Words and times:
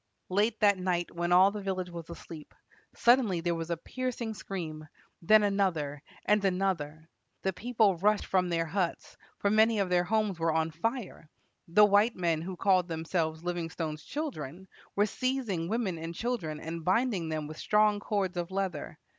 Late 0.29 0.59
that 0.61 0.79
night, 0.79 1.11
when 1.11 1.31
all 1.31 1.51
the 1.51 1.61
village 1.61 1.91
was 1.91 2.09
asleep, 2.09 2.55
suddenly 2.95 3.39
there 3.39 3.53
was 3.53 3.69
a 3.69 3.77
piercing 3.77 4.33
scream, 4.33 4.87
then 5.21 5.43
another, 5.43 6.01
and 6.25 6.43
another. 6.43 7.07
The 7.43 7.53
people 7.53 7.97
rushed 7.97 8.25
from 8.25 8.49
their 8.49 8.65
huts; 8.65 9.15
for 9.37 9.51
many 9.51 9.77
of 9.77 9.89
their 9.91 10.03
homes 10.05 10.39
were 10.39 10.51
on 10.53 10.71
fire. 10.71 11.29
The 11.67 11.85
white 11.85 12.15
men, 12.15 12.41
who 12.41 12.57
called 12.57 12.87
themselves 12.87 13.43
Livingstone's 13.43 14.03
children, 14.03 14.67
were 14.95 15.05
seizing 15.05 15.69
women 15.69 15.99
and 15.99 16.15
children, 16.15 16.59
and 16.59 16.83
binding 16.83 17.29
them 17.29 17.45
with 17.45 17.57
strong 17.59 17.99
cords 17.99 18.37
of 18.37 18.49
leather. 18.49 18.97